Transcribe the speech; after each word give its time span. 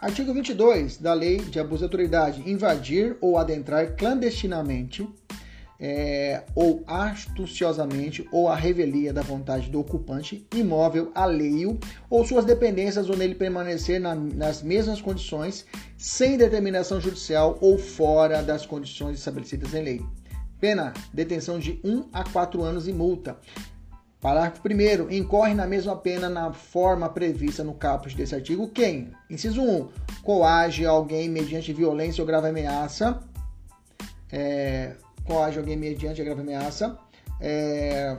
Artigo 0.00 0.32
22 0.32 0.98
da 0.98 1.12
Lei 1.12 1.38
de 1.38 1.58
Abuso 1.58 1.78
de 1.78 1.84
Autoridade: 1.84 2.48
invadir 2.48 3.16
ou 3.20 3.36
adentrar 3.36 3.96
clandestinamente 3.96 5.08
é, 5.80 6.44
ou 6.54 6.84
astuciosamente 6.86 8.24
ou 8.30 8.48
a 8.48 8.54
revelia 8.54 9.12
da 9.12 9.22
vontade 9.22 9.68
do 9.68 9.80
ocupante 9.80 10.46
imóvel 10.54 11.10
alheio 11.16 11.78
ou 12.08 12.24
suas 12.24 12.44
dependências 12.44 13.10
ou 13.10 13.16
nele 13.16 13.34
permanecer 13.34 14.00
na, 14.00 14.14
nas 14.14 14.62
mesmas 14.62 15.00
condições 15.00 15.66
sem 15.96 16.36
determinação 16.36 17.00
judicial 17.00 17.58
ou 17.60 17.76
fora 17.76 18.40
das 18.40 18.64
condições 18.64 19.18
estabelecidas 19.18 19.74
em 19.74 19.82
lei. 19.82 20.06
Pena: 20.60 20.92
detenção 21.12 21.58
de 21.58 21.80
1 21.82 22.08
a 22.12 22.22
4 22.22 22.62
anos 22.62 22.86
e 22.86 22.92
multa. 22.92 23.36
Parágrafo 24.20 24.60
1. 24.66 25.10
Incorre 25.12 25.54
na 25.54 25.66
mesma 25.66 25.96
pena 25.96 26.28
na 26.28 26.52
forma 26.52 27.08
prevista 27.08 27.62
no 27.62 27.74
caput 27.74 28.16
desse 28.16 28.34
artigo 28.34 28.68
quem? 28.68 29.12
Inciso 29.30 29.62
1. 29.62 29.88
Coage 30.22 30.84
alguém 30.84 31.28
mediante 31.28 31.72
violência 31.72 32.20
ou 32.22 32.26
grave 32.26 32.48
ameaça. 32.48 33.20
É, 34.30 34.94
coage 35.24 35.58
alguém 35.58 35.76
mediante 35.76 36.22
grave 36.24 36.40
ameaça. 36.40 36.98
É, 37.40 38.16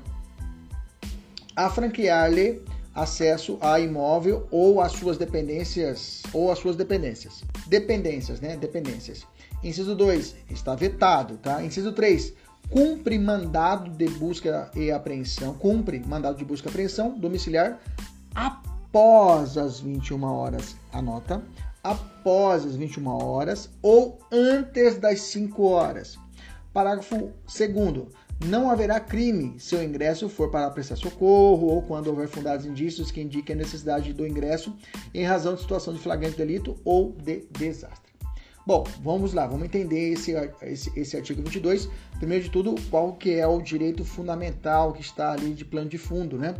a 1.55 1.69
franquear-lhe 1.69 2.61
acesso 2.95 3.57
a 3.61 3.79
imóvel 3.79 4.47
ou 4.51 4.81
às 4.81 4.93
suas 4.93 5.17
dependências 5.17 6.23
ou 6.31 6.49
às 6.49 6.59
suas 6.59 6.77
dependências. 6.77 7.43
Dependências, 7.67 8.39
né? 8.39 8.55
Dependências. 8.55 9.25
Inciso 9.61 9.93
2, 9.93 10.35
está 10.49 10.73
vetado, 10.73 11.37
tá? 11.37 11.61
Inciso 11.61 11.91
3, 11.91 12.33
cumpre 12.69 13.17
mandado 13.17 13.89
de 13.89 14.07
busca 14.09 14.69
e 14.75 14.91
apreensão, 14.91 15.53
cumpre 15.53 15.99
mandado 15.99 16.37
de 16.37 16.45
busca 16.45 16.67
e 16.67 16.69
apreensão 16.69 17.17
domiciliar 17.17 17.79
após 18.35 19.57
as 19.57 19.79
21 19.79 20.23
horas, 20.23 20.75
anota, 20.91 21.43
após 21.83 22.65
as 22.65 22.75
21 22.75 23.07
horas 23.07 23.69
ou 23.81 24.19
antes 24.31 24.97
das 24.97 25.21
5 25.21 25.63
horas. 25.63 26.17
Parágrafo 26.73 27.31
2 27.47 28.07
não 28.45 28.69
haverá 28.69 28.99
crime 28.99 29.59
se 29.59 29.75
o 29.75 29.83
ingresso 29.83 30.29
for 30.29 30.49
para 30.49 30.69
prestar 30.69 30.95
socorro 30.95 31.67
ou 31.67 31.81
quando 31.81 32.07
houver 32.07 32.27
fundados 32.27 32.65
indícios 32.65 33.11
que 33.11 33.21
indiquem 33.21 33.53
a 33.53 33.59
necessidade 33.59 34.13
do 34.13 34.25
ingresso 34.25 34.73
em 35.13 35.25
razão 35.25 35.55
de 35.55 35.61
situação 35.61 35.93
de 35.93 35.99
flagrante 35.99 36.37
delito 36.37 36.77
ou 36.85 37.11
de 37.11 37.45
desastre. 37.51 38.08
Bom, 38.65 38.83
vamos 39.01 39.33
lá, 39.33 39.47
vamos 39.47 39.65
entender 39.65 40.13
esse, 40.13 40.33
esse, 40.61 40.99
esse 40.99 41.17
artigo 41.17 41.41
22. 41.41 41.89
Primeiro 42.17 42.43
de 42.43 42.51
tudo, 42.51 42.75
qual 42.89 43.13
que 43.13 43.33
é 43.33 43.47
o 43.47 43.61
direito 43.61 44.03
fundamental 44.05 44.93
que 44.93 45.01
está 45.01 45.31
ali 45.31 45.53
de 45.53 45.65
plano 45.65 45.89
de 45.89 45.97
fundo, 45.97 46.37
né? 46.37 46.55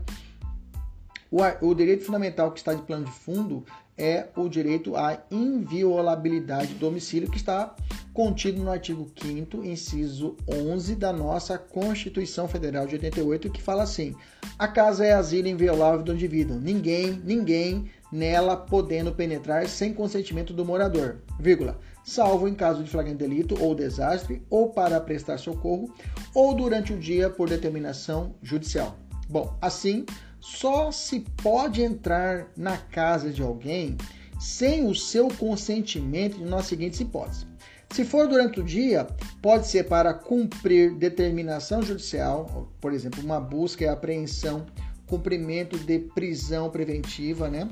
O, 1.32 1.42
o 1.68 1.76
direito 1.76 2.06
fundamental 2.06 2.52
que 2.52 2.60
está 2.60 2.74
de 2.74 2.82
plano 2.82 3.06
de 3.06 3.12
fundo 3.12 3.64
é 4.00 4.28
o 4.36 4.48
direito 4.48 4.96
à 4.96 5.22
inviolabilidade 5.30 6.74
do 6.74 6.80
domicílio, 6.80 7.30
que 7.30 7.38
está 7.38 7.76
contido 8.14 8.64
no 8.64 8.72
artigo 8.72 9.12
5 9.22 9.64
inciso 9.64 10.36
11 10.48 10.96
da 10.96 11.14
nossa 11.14 11.58
Constituição 11.58 12.48
Federal 12.48 12.88
de 12.88 12.96
88, 12.96 13.50
que 13.50 13.62
fala 13.62 13.84
assim: 13.84 14.16
a 14.58 14.68
casa 14.68 15.06
é 15.06 15.12
asilo 15.12 15.48
inviolável 15.48 16.04
do 16.04 16.14
indivíduo. 16.14 16.60
Ninguém, 16.60 17.22
ninguém 17.24 17.90
nela 18.12 18.58
podendo 18.58 19.12
penetrar 19.12 19.68
sem 19.68 19.94
consentimento 19.94 20.54
do 20.54 20.66
morador, 20.66 21.18
vírgula, 21.40 21.80
salvo 22.04 22.48
em 22.48 22.56
caso 22.56 22.84
de 22.84 22.90
flagrante 22.90 23.18
delito 23.18 23.62
ou 23.62 23.76
desastre, 23.76 24.42
ou 24.50 24.70
para 24.70 25.00
prestar 25.00 25.38
socorro, 25.38 25.94
ou 26.34 26.56
durante 26.56 26.94
o 26.94 26.98
dia 26.98 27.30
por 27.30 27.50
determinação 27.50 28.34
judicial. 28.42 28.98
Bom, 29.30 29.56
assim, 29.62 30.06
só 30.40 30.92
se 30.92 31.22
pode 31.42 31.82
entrar 31.82 32.48
na 32.56 32.78
casa 32.78 33.32
de 33.32 33.42
alguém 33.42 33.98
sem 34.40 34.88
o 34.88 34.96
seu 34.96 35.28
consentimento 35.28 36.40
nas 36.40 36.66
seguintes 36.66 37.00
hipóteses. 37.00 37.46
Se 37.92 38.06
for 38.06 38.28
durante 38.28 38.60
o 38.60 38.64
dia, 38.64 39.08
pode 39.42 39.68
ser 39.68 39.86
para 39.86 40.14
cumprir 40.14 40.94
determinação 40.94 41.82
judicial, 41.82 42.72
por 42.80 42.94
exemplo, 42.94 43.24
uma 43.24 43.40
busca 43.40 43.84
e 43.84 43.88
apreensão, 43.88 44.66
cumprimento 45.08 45.78
de 45.78 46.00
prisão 46.00 46.70
preventiva, 46.70 47.50
né? 47.50 47.68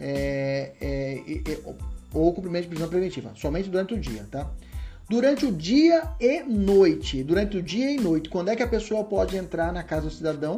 É, 0.00 0.72
é, 0.80 1.52
é, 1.52 1.74
ou 2.12 2.32
cumprimento 2.34 2.62
de 2.64 2.68
prisão 2.70 2.88
preventiva, 2.88 3.32
somente 3.36 3.68
durante 3.68 3.94
o 3.94 3.98
dia, 3.98 4.26
tá? 4.30 4.50
Durante 5.08 5.46
o 5.46 5.52
dia 5.52 6.02
e 6.20 6.42
noite, 6.42 7.22
durante 7.22 7.56
o 7.56 7.62
dia 7.62 7.90
e 7.92 8.00
noite, 8.00 8.28
quando 8.28 8.48
é 8.48 8.56
que 8.56 8.62
a 8.62 8.68
pessoa 8.68 9.04
pode 9.04 9.36
entrar 9.36 9.72
na 9.72 9.82
casa 9.82 10.02
do 10.02 10.10
cidadão 10.12 10.56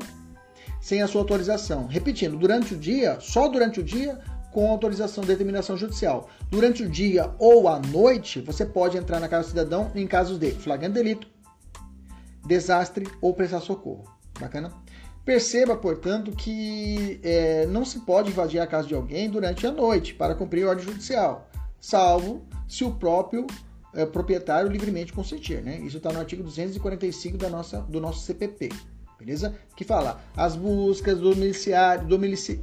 sem 0.83 1.01
a 1.01 1.07
sua 1.07 1.23
autorização? 1.23 1.87
Repetindo, 1.87 2.37
durante 2.37 2.75
o 2.75 2.77
dia, 2.77 3.19
só 3.21 3.49
durante 3.49 3.81
o 3.81 3.83
dia, 3.83 4.19
com 4.51 4.69
autorização 4.69 5.23
de 5.23 5.29
determinação 5.29 5.77
judicial. 5.77 6.29
Durante 6.51 6.83
o 6.83 6.89
dia 6.89 7.31
ou 7.39 7.69
à 7.69 7.79
noite, 7.79 8.41
você 8.41 8.67
pode 8.67 8.99
entrar 8.99 9.19
na 9.19 9.29
casa 9.29 9.45
do 9.45 9.51
cidadão 9.51 9.91
em 9.95 10.07
casos 10.07 10.39
de 10.39 10.51
flagrante 10.51 10.95
delito, 10.95 11.27
desastre 12.45 13.09
ou 13.21 13.33
prestar 13.33 13.61
socorro. 13.61 14.05
Bacana? 14.39 14.71
Perceba, 15.25 15.77
portanto, 15.77 16.33
que 16.33 17.21
é, 17.23 17.65
não 17.67 17.85
se 17.85 18.01
pode 18.01 18.31
invadir 18.31 18.61
a 18.61 18.67
casa 18.67 18.89
de 18.89 18.95
alguém 18.95 19.31
durante 19.31 19.65
a 19.67 19.71
noite 19.71 20.15
para 20.15 20.35
cumprir 20.35 20.67
ordem 20.67 20.85
judicial, 20.85 21.49
salvo 21.81 22.45
se 22.69 22.83
o 22.83 22.91
próprio 22.91 23.47
é, 23.95 24.05
proprietário 24.05 24.69
livremente 24.69 25.13
consentir. 25.13 25.63
Né? 25.63 25.79
Isso 25.79 25.99
está 25.99 26.13
no 26.13 26.19
artigo 26.19 26.43
245 26.43 27.39
da 27.39 27.49
nossa, 27.49 27.79
do 27.83 28.01
nosso 28.01 28.21
CPP. 28.25 28.71
Beleza? 29.25 29.55
Que 29.77 29.85
fala: 29.85 30.21
as 30.37 30.57
buscas 30.57 31.19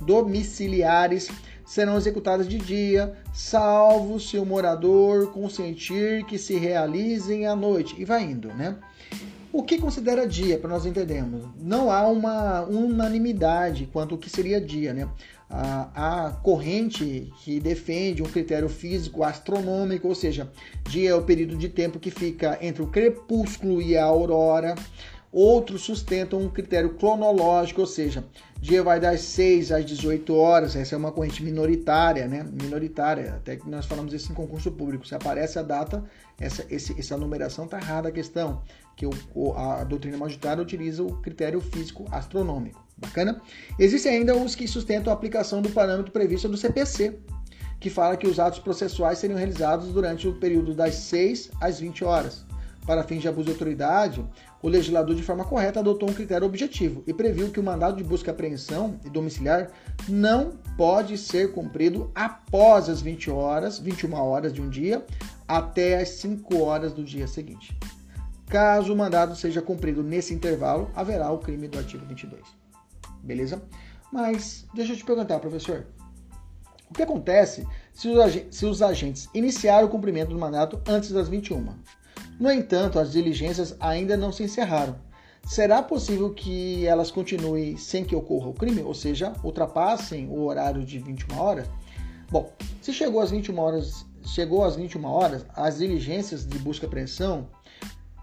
domiciliares 0.01 1.29
serão 1.65 1.95
executadas 1.95 2.49
de 2.49 2.57
dia, 2.57 3.13
salvo 3.33 4.19
se 4.19 4.37
o 4.37 4.45
morador 4.45 5.31
consentir 5.31 6.25
que 6.25 6.37
se 6.37 6.57
realizem 6.57 7.45
à 7.45 7.55
noite. 7.55 7.95
E 7.97 8.03
vai 8.03 8.23
indo, 8.23 8.49
né? 8.49 8.75
O 9.51 9.63
que 9.63 9.79
considera 9.79 10.27
dia, 10.27 10.59
para 10.59 10.69
nós 10.69 10.85
entendermos? 10.85 11.45
Não 11.59 11.89
há 11.89 12.07
uma 12.07 12.61
unanimidade 12.61 13.89
quanto 13.91 14.13
ao 14.13 14.19
que 14.19 14.29
seria 14.29 14.59
dia, 14.59 14.93
né? 14.93 15.09
A, 15.49 16.27
a, 16.27 16.31
corrente 16.31 17.31
que 17.43 17.59
defende 17.59 18.21
um 18.21 18.27
critério 18.27 18.69
físico 18.69 19.23
astronômico, 19.23 20.07
ou 20.07 20.13
seja, 20.13 20.51
dia 20.87 21.09
é 21.09 21.15
o 21.15 21.23
período 21.23 21.57
de 21.57 21.67
tempo 21.67 21.97
que 21.97 22.11
fica 22.11 22.59
entre 22.61 22.83
o 22.83 22.87
crepúsculo 22.87 23.81
e 23.81 23.97
a 23.97 24.03
aurora. 24.03 24.75
Outros 25.31 25.83
sustentam 25.83 26.39
um 26.39 26.49
critério 26.49 26.95
cronológico, 26.95 27.81
ou 27.81 27.87
seja, 27.87 28.25
dia 28.59 28.81
vai 28.81 28.99
das 28.99 29.21
6 29.21 29.71
às 29.71 29.85
18 29.85 30.35
horas, 30.35 30.75
essa 30.75 30.95
é 30.95 30.97
uma 30.97 31.11
corrente 31.11 31.43
minoritária, 31.43 32.27
né? 32.27 32.43
Minoritária, 32.61 33.35
até 33.35 33.55
que 33.55 33.69
nós 33.69 33.85
falamos 33.85 34.11
isso 34.11 34.31
em 34.31 34.35
concurso 34.35 34.71
público. 34.71 35.07
Se 35.07 35.13
aparece 35.13 35.59
a 35.59 35.61
data, 35.61 36.03
essa, 36.39 36.65
esse, 36.69 36.99
essa 36.99 37.15
numeração 37.15 37.65
está 37.65 37.77
errada 37.77 38.09
a 38.09 38.11
questão, 38.11 38.63
que 38.95 39.05
o, 39.05 39.53
a 39.53 39.83
doutrina 39.83 40.17
magistrada 40.17 40.63
utiliza 40.63 41.03
o 41.03 41.17
critério 41.21 41.61
físico 41.61 42.05
astronômico. 42.11 42.83
Bacana? 42.97 43.39
Existem 43.77 44.17
ainda 44.17 44.35
os 44.35 44.55
que 44.55 44.67
sustentam 44.67 45.13
a 45.13 45.15
aplicação 45.15 45.61
do 45.61 45.69
parâmetro 45.69 46.11
previsto 46.11 46.49
do 46.49 46.57
CPC, 46.57 47.19
que 47.79 47.89
fala 47.89 48.17
que 48.17 48.27
os 48.27 48.39
atos 48.39 48.59
processuais 48.59 49.19
seriam 49.19 49.37
realizados 49.37 49.93
durante 49.93 50.27
o 50.27 50.33
período 50.33 50.73
das 50.73 50.95
6 50.95 51.51
às 51.61 51.79
20 51.79 52.03
horas. 52.03 52.45
Para 52.85 53.03
fins 53.03 53.21
de 53.21 53.27
abuso 53.27 53.45
de 53.45 53.51
autoridade, 53.51 54.25
o 54.61 54.67
legislador, 54.67 55.15
de 55.15 55.23
forma 55.23 55.45
correta, 55.45 55.79
adotou 55.79 56.09
um 56.09 56.13
critério 56.13 56.45
objetivo 56.45 57.03
e 57.07 57.13
previu 57.13 57.49
que 57.49 57.59
o 57.59 57.63
mandado 57.63 57.97
de 57.97 58.03
busca 58.03 58.29
e 58.29 58.33
apreensão 58.33 58.99
e 59.05 59.09
domiciliar 59.09 59.69
não 60.07 60.51
pode 60.75 61.17
ser 61.17 61.53
cumprido 61.53 62.11
após 62.13 62.89
as 62.89 63.01
20 63.01 63.31
horas, 63.31 63.79
21 63.79 64.13
horas 64.13 64.53
de 64.53 64.61
um 64.61 64.69
dia, 64.69 65.05
até 65.47 66.01
as 66.01 66.09
5 66.09 66.61
horas 66.61 66.93
do 66.93 67.03
dia 67.03 67.27
seguinte. 67.27 67.77
Caso 68.47 68.91
o 68.91 68.97
mandado 68.97 69.35
seja 69.35 69.61
cumprido 69.61 70.03
nesse 70.03 70.33
intervalo, 70.33 70.89
haverá 70.95 71.31
o 71.31 71.37
crime 71.37 71.67
do 71.67 71.77
artigo 71.77 72.05
22. 72.05 72.41
Beleza? 73.23 73.61
Mas 74.11 74.65
deixa 74.73 74.93
eu 74.93 74.97
te 74.97 75.05
perguntar, 75.05 75.39
professor. 75.39 75.85
O 76.89 76.93
que 76.93 77.03
acontece 77.03 77.67
se 77.93 78.65
os, 78.65 78.81
agentes 78.81 79.29
iniciarem 79.33 79.85
o 79.85 79.89
cumprimento 79.89 80.29
do 80.29 80.39
mandato 80.39 80.81
antes 80.87 81.11
das 81.11 81.29
21? 81.29 81.75
No 82.39 82.51
entanto, 82.51 82.99
as 82.99 83.11
diligências 83.11 83.75
ainda 83.79 84.15
não 84.15 84.31
se 84.31 84.43
encerraram. 84.43 84.95
será 85.45 85.81
possível 85.81 86.33
que 86.33 86.85
elas 86.85 87.11
continuem 87.11 87.75
sem 87.77 88.05
que 88.05 88.15
ocorra 88.15 88.49
o 88.49 88.53
crime, 88.53 88.81
ou 88.81 88.93
seja, 88.93 89.33
ultrapassem 89.43 90.27
o 90.27 90.43
horário 90.45 90.85
de 90.85 90.99
21 90.99 91.37
horas? 91.39 91.67
Bom, 92.29 92.53
se 92.81 92.93
chegou 92.93 93.19
às 93.21 93.31
21 93.31 93.57
horas, 93.57 94.05
chegou 94.23 94.63
às 94.63 94.75
21 94.75 95.03
horas, 95.05 95.45
as 95.55 95.79
diligências 95.79 96.45
de 96.45 96.59
busca 96.59 96.85
e 96.85 96.87
apreensão 96.87 97.47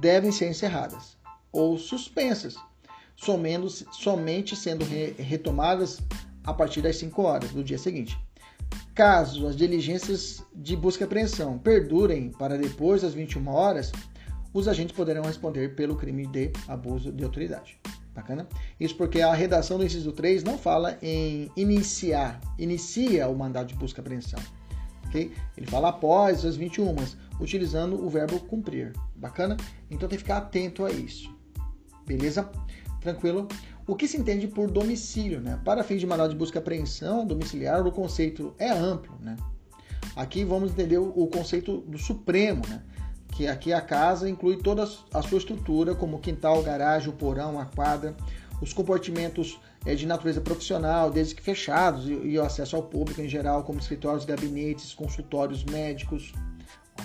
devem 0.01 0.31
ser 0.31 0.49
encerradas 0.49 1.17
ou 1.51 1.79
suspensas, 1.79 2.55
somente 3.17 4.55
sendo 4.55 4.85
retomadas 5.19 6.01
a 6.45 6.55
partir 6.55 6.83
das 6.83 6.97
5 6.97 7.23
horas 7.23 7.51
do 7.51 7.65
dia 7.65 7.79
seguinte. 7.79 8.17
Caso 8.97 9.47
as 9.47 9.55
diligências 9.55 10.43
de 10.55 10.75
busca 10.75 11.05
e 11.05 11.07
apreensão 11.07 11.59
perdurem 11.59 12.31
para 12.31 12.57
depois 12.57 13.03
das 13.03 13.13
21 13.13 13.47
horas, 13.47 13.93
os 14.55 14.67
agentes 14.67 14.97
poderão 14.97 15.23
responder 15.23 15.75
pelo 15.75 15.97
crime 15.97 16.27
de 16.27 16.51
abuso 16.67 17.13
de 17.13 17.23
autoridade. 17.23 17.79
Bacana? 18.15 18.49
Isso 18.81 18.97
porque 18.97 19.21
a 19.21 19.35
redação 19.35 19.77
do 19.77 19.85
inciso 19.85 20.13
3 20.13 20.43
não 20.43 20.57
fala 20.57 20.97
em 21.03 21.51
iniciar, 21.55 22.41
inicia 22.59 23.29
o 23.29 23.37
mandado 23.37 23.67
de 23.67 23.75
busca 23.75 24.01
e 24.01 24.01
apreensão. 24.01 24.41
Okay? 25.09 25.31
Ele 25.59 25.67
fala 25.67 25.91
após 25.91 26.43
as 26.47 26.57
21, 26.57 26.97
utilizando 27.39 28.03
o 28.03 28.09
verbo 28.09 28.41
cumprir. 28.41 28.95
Bacana? 29.15 29.59
Então 29.91 30.09
tem 30.09 30.17
que 30.17 30.25
ficar 30.25 30.39
atento 30.39 30.87
a 30.87 30.91
isso. 30.91 31.31
Beleza? 32.07 32.51
Tranquilo? 33.03 33.47
O 33.87 33.95
que 33.95 34.09
se 34.09 34.17
entende 34.17 34.49
por 34.49 34.71
domicílio? 34.71 35.41
Né? 35.41 35.61
Para 35.65 35.85
fins 35.85 36.01
de 36.01 36.07
mandado 36.07 36.31
de 36.31 36.37
busca 36.37 36.59
e 36.59 36.61
apreensão 36.61 37.27
domiciliar, 37.27 37.87
o 37.87 37.93
conceito 37.93 38.55
é 38.59 38.69
amplo. 38.69 39.17
Né? 39.21 39.37
Aqui 40.17 40.45
vamos 40.45 40.73
entender 40.73 40.99
o 40.99 41.27
conceito 41.29 41.79
do 41.83 41.99
Supremo. 41.99 42.63
Né? 42.69 42.83
que 43.37 43.47
aqui 43.47 43.71
a 43.71 43.83
casa 43.83 44.31
inclui 44.31 44.57
toda 44.57 44.85
a 45.13 45.23
sua 45.23 45.37
estrutura, 45.37 45.95
como 45.95 46.19
quintal, 46.19 46.63
garagem, 46.63 47.11
o 47.11 47.13
porão, 47.13 47.61
a 47.61 47.67
quadra, 47.67 48.17
os 48.63 48.73
compartimentos 48.73 49.61
é, 49.85 49.95
de 49.95 50.07
natureza 50.07 50.41
profissional, 50.41 51.11
desde 51.11 51.35
que 51.35 51.43
fechados, 51.43 52.09
e 52.09 52.39
o 52.39 52.43
acesso 52.43 52.77
ao 52.77 52.83
público 52.83 53.21
em 53.21 53.29
geral, 53.29 53.63
como 53.63 53.79
escritórios, 53.79 54.25
gabinetes, 54.25 54.95
consultórios 54.95 55.65
médicos, 55.65 56.33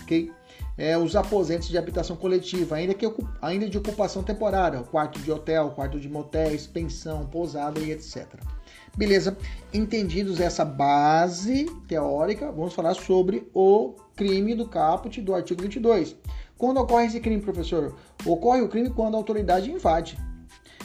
ok? 0.01 0.31
É, 0.77 0.97
os 0.97 1.15
aposentos 1.15 1.67
de 1.67 1.77
habitação 1.77 2.15
coletiva, 2.15 2.75
ainda, 2.75 2.93
que, 2.93 3.05
ainda 3.41 3.69
de 3.69 3.77
ocupação 3.77 4.23
temporária, 4.23 4.81
quarto 4.83 5.19
de 5.19 5.31
hotel, 5.31 5.71
quarto 5.71 5.99
de 5.99 6.09
motéis, 6.09 6.65
pensão, 6.65 7.25
pousada 7.25 7.79
e 7.79 7.91
etc. 7.91 8.27
Beleza? 8.95 9.37
Entendidos 9.73 10.39
essa 10.39 10.65
base 10.65 11.65
teórica, 11.87 12.51
vamos 12.51 12.73
falar 12.73 12.93
sobre 12.93 13.49
o 13.53 13.95
crime 14.15 14.53
do 14.55 14.67
caput 14.67 15.21
do 15.21 15.33
artigo 15.33 15.61
22. 15.61 16.15
Quando 16.57 16.79
ocorre 16.79 17.07
esse 17.07 17.19
crime, 17.19 17.41
professor? 17.41 17.95
Ocorre 18.25 18.61
o 18.61 18.69
crime 18.69 18.89
quando 18.89 19.15
a 19.15 19.17
autoridade 19.17 19.71
invade, 19.71 20.17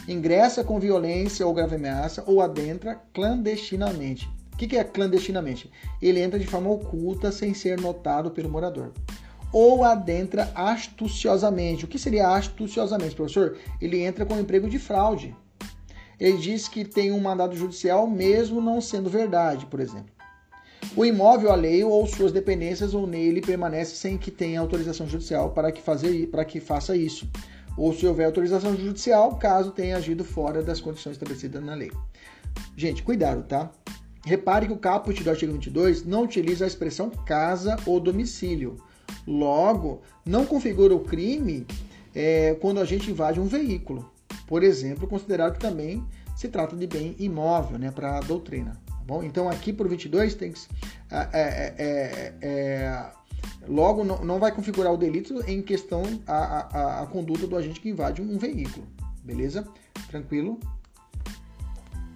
ingressa 0.09 0.65
com 0.65 0.81
violência 0.81 1.47
ou 1.47 1.53
grave 1.53 1.77
ameaça 1.77 2.25
ou 2.27 2.41
adentra 2.41 3.01
clandestinamente. 3.13 4.31
O 4.53 4.57
que 4.57 4.77
é 4.77 4.85
clandestinamente? 4.85 5.71
Ele 6.01 6.21
entra 6.21 6.39
de 6.39 6.47
forma 6.47 6.71
oculta 6.71 7.31
sem 7.31 7.53
ser 7.53 7.79
notado 7.79 8.31
pelo 8.31 8.49
morador. 8.49 8.93
Ou 9.53 9.85
adentra 9.85 10.51
astuciosamente. 10.55 11.85
O 11.85 11.89
que 11.89 11.99
seria 11.99 12.29
astuciosamente, 12.29 13.15
professor? 13.15 13.57
Ele 13.81 14.03
entra 14.03 14.27
com 14.27 14.39
emprego 14.39 14.69
de 14.69 14.79
fraude. 14.79 15.35
Ele 16.19 16.39
diz 16.39 16.67
que 16.69 16.85
tem 16.85 17.13
um 17.13 17.21
mandado 17.21 17.55
judicial, 17.55 18.07
mesmo 18.07 18.61
não 18.61 18.81
sendo 18.81 19.11
verdade, 19.11 19.67
por 19.67 19.81
exemplo. 19.81 20.17
O 20.97 21.05
imóvel 21.05 21.53
alheio 21.53 21.89
ou 21.89 22.07
suas 22.07 22.33
dependências 22.33 22.95
ou 22.95 23.07
nele 23.07 23.41
permanece 23.41 23.97
sem 23.97 24.17
que 24.17 24.31
tenha 24.31 24.61
autorização 24.61 25.07
judicial 25.07 25.51
para 25.51 25.71
que, 25.71 25.83
fazer, 25.83 26.29
para 26.29 26.45
que 26.45 26.61
faça 26.61 26.97
isso. 26.97 27.29
Ou 27.77 27.93
se 27.93 28.07
houver 28.07 28.25
autorização 28.25 28.75
judicial, 28.75 29.37
caso 29.37 29.71
tenha 29.71 29.97
agido 29.97 30.25
fora 30.25 30.63
das 30.63 30.81
condições 30.81 31.13
estabelecidas 31.13 31.63
na 31.63 31.75
lei. 31.75 31.93
Gente, 32.77 33.03
cuidado, 33.03 33.43
tá? 33.43 33.71
Repare 34.25 34.67
que 34.67 34.73
o 34.73 34.79
caput 34.79 35.23
do 35.23 35.31
artigo 35.31 35.53
22 35.53 36.05
não 36.05 36.25
utiliza 36.25 36.65
a 36.65 36.69
expressão 36.69 37.11
casa 37.11 37.77
ou 37.85 38.01
domicílio. 38.01 38.79
Logo, 39.27 40.03
não 40.25 40.47
configura 40.47 40.95
o 40.95 41.01
crime 41.01 41.67
é, 42.15 42.55
quando 42.61 42.81
a 42.81 42.85
gente 42.85 43.11
invade 43.11 43.41
um 43.41 43.47
veículo. 43.47 44.11
Por 44.47 44.63
exemplo, 44.63 45.09
considerado 45.09 45.55
que 45.55 45.61
também 45.61 46.05
se 46.37 46.49
trata 46.49 46.77
de 46.77 46.87
bem 46.87 47.17
imóvel, 47.19 47.79
né, 47.79 47.91
para 47.91 48.19
a 48.19 48.21
doutrina. 48.21 48.81
Bom, 49.07 49.23
então 49.23 49.49
aqui 49.49 49.73
por 49.73 49.89
22 49.89 50.35
tem 50.35 50.53
que. 50.53 50.61
É, 51.11 51.29
é, 51.33 51.75
é, 51.79 52.35
é, 52.43 53.11
logo, 53.69 54.05
não, 54.05 54.25
não 54.25 54.39
vai 54.39 54.53
configurar 54.53 54.93
o 54.93 54.97
delito 54.97 55.41
em 55.49 55.63
questão 55.63 56.03
a, 56.27 56.35
a, 56.35 57.03
a 57.03 57.07
conduta 57.07 57.47
do 57.47 57.57
agente 57.57 57.81
que 57.81 57.89
invade 57.89 58.21
um 58.21 58.37
veículo. 58.37 58.87
Beleza? 59.23 59.67
Tranquilo? 60.09 60.59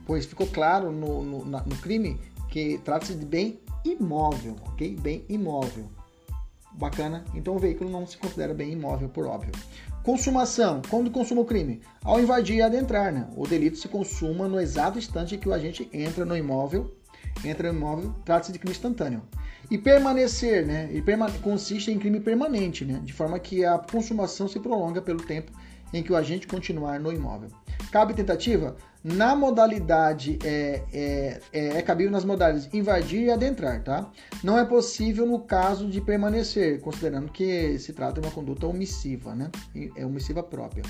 Pois 0.05 0.27
ficou 0.27 0.47
claro 0.47 0.91
no, 0.91 1.23
no, 1.23 1.45
no 1.45 1.77
crime 1.77 2.19
que 2.49 2.79
trata-se 2.79 3.15
de 3.15 3.25
bem 3.25 3.61
imóvel, 3.85 4.57
ok? 4.67 4.97
Bem 4.97 5.25
imóvel. 5.29 5.89
Bacana? 6.81 7.25
Então 7.35 7.55
o 7.55 7.59
veículo 7.59 7.91
não 7.91 8.07
se 8.07 8.17
considera 8.17 8.55
bem 8.55 8.73
imóvel, 8.73 9.09
por 9.09 9.27
óbvio. 9.27 9.53
Consumação. 10.03 10.81
Quando 10.89 11.11
consuma 11.11 11.43
o 11.43 11.45
crime? 11.45 11.83
Ao 12.03 12.19
invadir 12.19 12.57
e 12.57 12.63
adentrar, 12.63 13.13
né? 13.13 13.29
O 13.37 13.47
delito 13.47 13.77
se 13.77 13.87
consuma 13.87 14.49
no 14.49 14.59
exato 14.59 14.99
instante 14.99 15.37
que 15.37 15.49
o 15.49 15.53
agente 15.53 15.89
entra 15.93 16.25
no 16.25 16.37
imóvel. 16.37 16.97
Entra 17.45 17.71
no 17.71 17.79
imóvel, 17.79 18.15
trata-se 18.25 18.51
de 18.51 18.59
crime 18.59 18.73
instantâneo. 18.73 19.23
E 19.71 19.79
permanecer, 19.79 20.67
né? 20.67 20.91
E 20.91 21.03
consiste 21.43 21.93
em 21.93 21.99
crime 21.99 22.19
permanente, 22.19 22.85
né? 22.85 23.01
De 23.05 23.13
forma 23.13 23.39
que 23.39 23.65
a 23.65 23.79
consumação 23.79 24.49
se 24.49 24.59
prolonga 24.59 25.03
pelo 25.03 25.23
tempo 25.23 25.53
em 25.93 26.03
que 26.03 26.13
o 26.13 26.17
agente 26.17 26.47
continuar 26.47 26.99
no 26.99 27.13
imóvel. 27.13 27.51
Cabe 27.91 28.15
tentativa? 28.15 28.77
Na 29.03 29.35
modalidade, 29.35 30.39
é, 30.45 30.83
é, 30.93 31.41
é, 31.53 31.79
é, 31.79 31.83
cabível 31.83 32.13
nas 32.13 32.25
modalidades 32.25 32.73
invadir 32.73 33.23
e 33.23 33.31
adentrar, 33.31 33.83
tá? 33.83 34.11
Não 34.45 34.59
é 34.59 34.65
possível 34.65 35.27
no 35.27 35.41
caso 35.41 35.89
de 35.89 36.01
permanecer, 36.01 36.81
considerando 36.81 37.33
que 37.33 37.79
se 37.79 37.93
trata 37.93 38.21
de 38.21 38.27
uma 38.27 38.33
conduta 38.33 38.67
omissiva, 38.67 39.35
né? 39.35 39.51
É 39.97 40.05
omissiva 40.05 40.43
própria. 40.43 40.85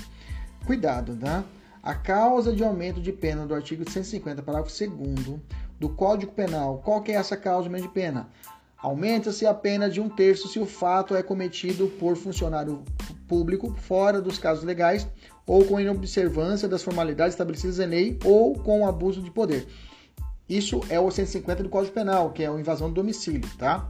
Cuidado, 0.65 1.15
tá? 1.15 1.43
A 1.81 1.95
causa 1.95 2.53
de 2.53 2.63
aumento 2.63 3.01
de 3.01 3.11
pena 3.11 3.47
do 3.47 3.55
artigo 3.55 3.89
150, 3.89 4.43
parágrafo 4.43 4.77
2 4.77 5.39
do 5.79 5.89
Código 5.89 6.33
Penal. 6.33 6.81
Qual 6.83 7.01
que 7.01 7.11
é 7.11 7.15
essa 7.15 7.35
causa 7.35 7.63
de 7.63 7.69
aumento 7.69 7.87
de 7.87 7.93
pena? 7.93 8.29
Aumenta-se 8.81 9.45
a 9.45 9.53
pena 9.53 9.89
de 9.89 10.01
um 10.01 10.09
terço 10.09 10.47
se 10.47 10.59
o 10.59 10.65
fato 10.65 11.15
é 11.15 11.21
cometido 11.21 11.87
por 11.99 12.15
funcionário 12.15 12.83
público 13.27 13.75
fora 13.77 14.19
dos 14.19 14.37
casos 14.37 14.63
legais 14.63 15.07
ou 15.45 15.63
com 15.65 15.79
inobservância 15.79 16.67
das 16.67 16.81
formalidades 16.81 17.33
estabelecidas 17.33 17.79
em 17.79 17.85
lei 17.85 18.19
ou 18.25 18.55
com 18.55 18.87
abuso 18.87 19.21
de 19.21 19.29
poder. 19.29 19.67
Isso 20.49 20.81
é 20.89 20.99
o 20.99 21.09
150 21.09 21.63
do 21.63 21.69
Código 21.69 21.93
Penal, 21.93 22.31
que 22.31 22.43
é 22.43 22.47
a 22.47 22.59
invasão 22.59 22.89
do 22.89 22.95
domicílio, 22.95 23.47
tá? 23.57 23.89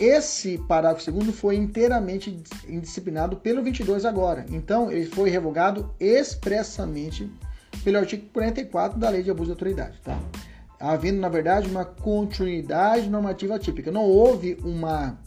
Esse 0.00 0.58
parágrafo 0.68 1.02
segundo 1.02 1.32
foi 1.32 1.56
inteiramente 1.56 2.42
indisciplinado 2.68 3.36
pelo 3.36 3.62
22 3.62 4.04
agora. 4.04 4.46
Então, 4.50 4.90
ele 4.92 5.06
foi 5.06 5.28
revogado 5.28 5.92
expressamente 5.98 7.30
pelo 7.82 7.98
artigo 7.98 8.26
44 8.32 8.98
da 8.98 9.10
Lei 9.10 9.22
de 9.22 9.30
Abuso 9.30 9.46
de 9.46 9.52
Autoridade, 9.52 10.00
tá? 10.04 10.18
Havendo, 10.78 11.20
na 11.20 11.28
verdade, 11.28 11.68
uma 11.68 11.84
continuidade 11.84 13.08
normativa 13.08 13.58
típica. 13.58 13.90
Não 13.90 14.04
houve 14.04 14.58
uma 14.62 15.18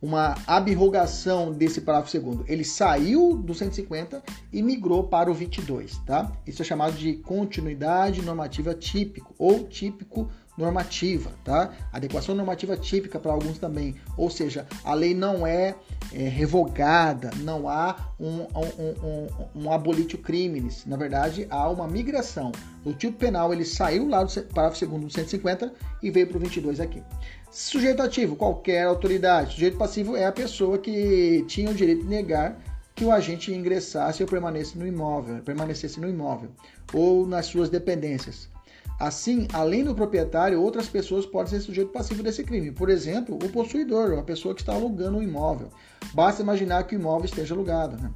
uma 0.00 0.36
abrogação 0.46 1.52
desse 1.52 1.80
parágrafo 1.80 2.10
segundo. 2.10 2.44
Ele 2.46 2.64
saiu 2.64 3.36
do 3.36 3.52
150 3.52 4.22
e 4.52 4.62
migrou 4.62 5.04
para 5.04 5.30
o 5.30 5.34
22, 5.34 5.98
tá? 6.06 6.30
Isso 6.46 6.62
é 6.62 6.64
chamado 6.64 6.96
de 6.96 7.14
continuidade 7.14 8.22
normativa 8.22 8.74
típico 8.74 9.34
ou 9.36 9.64
típico 9.64 10.30
normativa, 10.58 11.30
tá? 11.44 11.72
Adequação 11.92 12.34
normativa 12.34 12.76
típica 12.76 13.18
para 13.18 13.32
alguns 13.32 13.58
também, 13.58 13.94
ou 14.16 14.28
seja, 14.28 14.66
a 14.84 14.92
lei 14.92 15.14
não 15.14 15.46
é, 15.46 15.76
é 16.12 16.28
revogada, 16.28 17.30
não 17.38 17.68
há 17.68 18.12
um, 18.18 18.40
um, 18.40 19.26
um, 19.54 19.64
um 19.64 19.72
abolitio 19.72 20.18
crimes, 20.18 20.84
na 20.84 20.96
verdade 20.96 21.46
há 21.48 21.70
uma 21.70 21.86
migração. 21.86 22.50
O 22.84 22.92
tipo 22.92 23.16
penal 23.16 23.52
ele 23.52 23.64
saiu 23.64 24.08
lá 24.08 24.24
do 24.24 24.42
parágrafo 24.42 24.78
segundo 24.78 25.06
do 25.06 25.12
150 25.12 25.72
e 26.02 26.10
veio 26.10 26.26
para 26.26 26.36
o 26.36 26.40
22 26.40 26.80
aqui. 26.80 27.02
Sujeito 27.50 28.02
ativo, 28.02 28.36
qualquer 28.36 28.84
autoridade. 28.84 29.54
Sujeito 29.54 29.78
passivo 29.78 30.16
é 30.16 30.26
a 30.26 30.32
pessoa 30.32 30.76
que 30.78 31.44
tinha 31.48 31.70
o 31.70 31.74
direito 31.74 32.02
de 32.02 32.08
negar 32.08 32.58
que 32.94 33.04
o 33.04 33.12
agente 33.12 33.54
ingressasse 33.54 34.22
ou 34.24 34.28
permanecesse 34.28 34.76
no 34.76 34.86
imóvel, 34.86 35.40
permanecesse 35.42 36.00
no 36.00 36.08
imóvel 36.08 36.50
ou 36.92 37.26
nas 37.26 37.46
suas 37.46 37.70
dependências. 37.70 38.48
Assim, 38.98 39.46
além 39.52 39.84
do 39.84 39.94
proprietário, 39.94 40.60
outras 40.60 40.88
pessoas 40.88 41.24
podem 41.24 41.52
ser 41.52 41.60
sujeito 41.60 41.92
passivo 41.92 42.20
desse 42.20 42.42
crime. 42.42 42.72
Por 42.72 42.90
exemplo, 42.90 43.36
o 43.36 43.48
possuidor, 43.50 44.18
a 44.18 44.22
pessoa 44.22 44.54
que 44.54 44.60
está 44.60 44.74
alugando 44.74 45.18
o 45.18 45.22
imóvel. 45.22 45.68
Basta 46.12 46.42
imaginar 46.42 46.82
que 46.84 46.96
o 46.96 46.98
imóvel 46.98 47.26
esteja 47.26 47.54
alugado. 47.54 47.96
Né? 47.96 48.10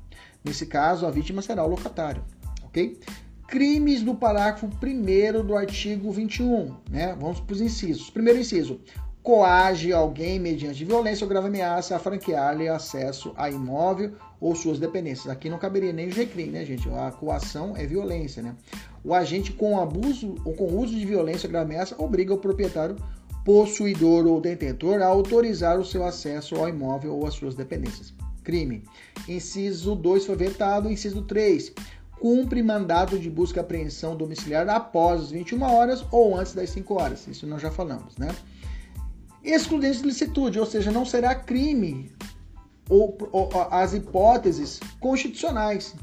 Nesse 0.44 0.66
caso, 0.66 1.06
a 1.06 1.10
vítima 1.10 1.40
será 1.40 1.64
o 1.64 1.68
locatário. 1.68 2.24
Ok? 2.64 2.98
Crimes 3.46 4.02
do 4.02 4.14
parágrafo 4.14 4.66
1 4.66 5.46
do 5.46 5.54
artigo 5.54 6.10
21. 6.10 6.74
Né? 6.90 7.16
Vamos 7.20 7.38
para 7.38 7.52
os 7.52 7.60
incisos. 7.60 8.10
Primeiro 8.10 8.40
inciso: 8.40 8.80
coage 9.22 9.92
alguém 9.92 10.40
mediante 10.40 10.84
violência 10.84 11.24
ou 11.24 11.28
grave 11.28 11.46
ameaça 11.46 11.94
a 11.94 11.98
franquear-lhe 12.00 12.68
acesso 12.68 13.32
a 13.36 13.48
imóvel 13.48 14.16
ou 14.42 14.56
suas 14.56 14.80
dependências. 14.80 15.28
Aqui 15.28 15.48
não 15.48 15.56
caberia 15.56 15.92
nem 15.92 16.08
o 16.08 16.12
GCRIM, 16.12 16.50
né, 16.50 16.64
gente? 16.64 16.90
A 16.90 17.12
coação 17.12 17.76
é 17.76 17.86
violência, 17.86 18.42
né? 18.42 18.56
O 19.04 19.14
agente 19.14 19.52
com 19.52 19.80
abuso 19.80 20.34
ou 20.44 20.52
com 20.54 20.76
uso 20.76 20.92
de 20.92 21.06
violência 21.06 21.48
ou 21.48 21.56
ameaça 21.56 21.94
obriga 21.96 22.34
o 22.34 22.38
proprietário, 22.38 22.96
possuidor 23.44 24.26
ou 24.26 24.40
detentor 24.40 25.00
a 25.00 25.06
autorizar 25.06 25.78
o 25.78 25.84
seu 25.84 26.04
acesso 26.04 26.56
ao 26.56 26.68
imóvel 26.68 27.14
ou 27.14 27.24
às 27.24 27.34
suas 27.34 27.54
dependências. 27.54 28.12
Crime. 28.42 28.82
Inciso 29.28 29.94
2 29.94 30.26
foi 30.26 30.34
vetado. 30.34 30.90
Inciso 30.90 31.22
3 31.22 31.72
cumpre 32.18 32.62
mandado 32.62 33.18
de 33.18 33.30
busca 33.30 33.58
e 33.58 33.60
apreensão 33.60 34.16
domiciliar 34.16 34.68
após 34.68 35.22
as 35.22 35.30
21 35.30 35.62
horas 35.62 36.04
ou 36.10 36.36
antes 36.36 36.52
das 36.52 36.70
5 36.70 36.94
horas. 36.94 37.28
Isso 37.28 37.46
nós 37.46 37.62
já 37.62 37.70
falamos, 37.70 38.16
né? 38.16 38.34
Excludente 39.44 39.98
de 39.98 40.06
licitude, 40.06 40.58
ou 40.58 40.66
seja, 40.66 40.90
não 40.92 41.04
será 41.04 41.34
crime 41.34 42.10
ou, 42.92 43.16
ou 43.32 43.48
as 43.70 43.94
hipóteses 43.94 44.78
constitucionais. 45.00 45.94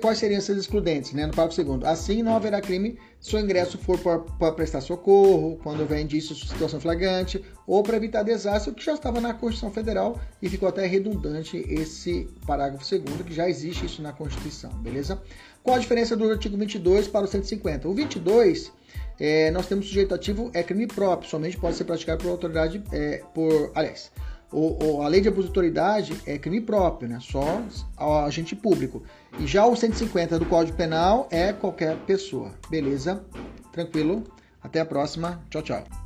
Quais 0.00 0.18
seriam 0.18 0.38
essas 0.38 0.56
excludentes, 0.56 1.12
né? 1.12 1.26
No 1.26 1.32
parágrafo 1.32 1.56
segundo. 1.56 1.86
Assim, 1.86 2.22
não 2.22 2.36
haverá 2.36 2.60
crime 2.60 2.98
se 3.20 3.34
o 3.34 3.38
ingresso 3.38 3.78
for 3.78 3.98
para 4.38 4.52
prestar 4.52 4.80
socorro, 4.80 5.58
quando 5.62 5.80
houver 5.80 6.00
indício 6.00 6.34
de 6.34 6.46
situação 6.46 6.80
flagrante, 6.80 7.42
ou 7.66 7.82
para 7.82 7.96
evitar 7.96 8.22
desastre, 8.22 8.70
o 8.70 8.74
que 8.74 8.84
já 8.84 8.94
estava 8.94 9.20
na 9.20 9.32
Constituição 9.32 9.70
Federal 9.70 10.20
e 10.40 10.48
ficou 10.48 10.68
até 10.68 10.86
redundante 10.86 11.56
esse 11.68 12.28
parágrafo 12.46 12.84
segundo, 12.84 13.24
que 13.24 13.34
já 13.34 13.48
existe 13.48 13.86
isso 13.86 14.02
na 14.02 14.12
Constituição, 14.12 14.70
beleza? 14.82 15.20
Qual 15.62 15.76
a 15.76 15.78
diferença 15.78 16.16
do 16.16 16.30
artigo 16.30 16.56
22 16.56 17.08
para 17.08 17.24
o 17.24 17.28
150? 17.28 17.88
O 17.88 17.94
22, 17.94 18.72
é, 19.18 19.50
nós 19.52 19.66
temos 19.66 19.86
sujeito 19.86 20.14
ativo, 20.14 20.50
é 20.52 20.62
crime 20.62 20.86
próprio, 20.86 21.30
somente 21.30 21.56
pode 21.56 21.76
ser 21.76 21.84
praticado 21.84 22.22
por 22.22 22.30
autoridade, 22.30 22.82
é, 22.92 23.22
por, 23.32 23.72
aliás, 23.74 24.10
o, 24.52 24.84
o, 24.84 25.02
a 25.02 25.08
lei 25.08 25.20
de 25.20 25.28
abuso 25.28 25.44
de 25.44 25.50
autoridade 25.50 26.20
é 26.26 26.38
crime 26.38 26.60
próprio, 26.60 27.08
né? 27.08 27.18
Só 27.20 27.62
agente 28.26 28.54
público. 28.54 29.02
E 29.38 29.46
já 29.46 29.64
o 29.66 29.74
150 29.74 30.38
do 30.38 30.46
Código 30.46 30.76
Penal 30.76 31.26
é 31.30 31.52
qualquer 31.52 31.96
pessoa. 31.98 32.52
Beleza? 32.68 33.24
Tranquilo? 33.72 34.24
Até 34.62 34.80
a 34.80 34.84
próxima. 34.84 35.42
Tchau, 35.50 35.62
tchau. 35.62 36.01